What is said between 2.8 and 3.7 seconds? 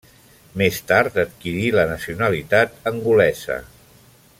angolesa.